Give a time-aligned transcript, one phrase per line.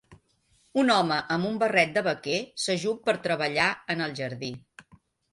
[0.83, 4.51] Un home amb un barret de vaquer s'ajup per treballar en el jardí.